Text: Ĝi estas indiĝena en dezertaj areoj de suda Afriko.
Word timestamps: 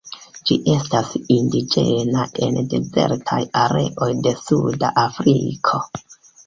Ĝi 0.49 0.55
estas 0.75 1.11
indiĝena 1.35 2.25
en 2.47 2.59
dezertaj 2.73 3.41
areoj 3.67 4.13
de 4.29 4.37
suda 4.43 4.95
Afriko. 5.09 5.89